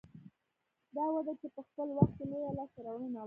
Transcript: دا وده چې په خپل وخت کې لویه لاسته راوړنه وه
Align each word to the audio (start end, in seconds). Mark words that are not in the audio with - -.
دا 0.95 1.05
وده 1.13 1.33
چې 1.41 1.47
په 1.55 1.61
خپل 1.67 1.87
وخت 1.97 2.13
کې 2.17 2.25
لویه 2.31 2.51
لاسته 2.57 2.79
راوړنه 2.85 3.17
وه 3.17 3.19